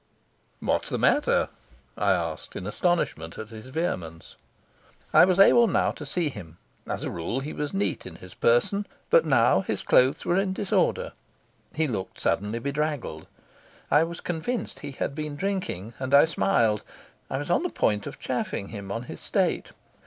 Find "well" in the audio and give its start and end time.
6.87-6.95